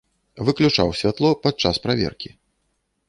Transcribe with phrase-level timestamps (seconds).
[0.47, 2.29] Выключаў святло падчас праверкі.